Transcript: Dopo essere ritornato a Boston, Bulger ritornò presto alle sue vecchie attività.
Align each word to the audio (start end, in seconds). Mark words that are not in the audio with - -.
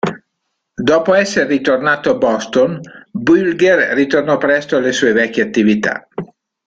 Dopo 0.73 1.13
essere 1.13 1.45
ritornato 1.45 2.09
a 2.09 2.15
Boston, 2.17 2.79
Bulger 3.11 3.93
ritornò 3.93 4.37
presto 4.39 4.77
alle 4.77 4.93
sue 4.93 5.11
vecchie 5.11 5.43
attività. 5.43 6.07